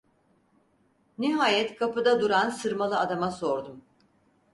Nihayet 1.17 1.75
kapıda 1.75 2.19
duran 2.21 2.49
sırmalı 2.49 2.99
adama 2.99 3.31
sordum. 3.31 3.83